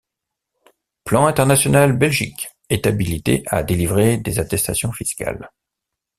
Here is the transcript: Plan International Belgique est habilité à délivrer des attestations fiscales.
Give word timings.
Plan 1.03 1.27
International 1.27 1.95
Belgique 1.95 2.49
est 2.71 2.87
habilité 2.87 3.43
à 3.45 3.61
délivrer 3.61 4.17
des 4.17 4.39
attestations 4.39 4.91
fiscales. 4.91 5.51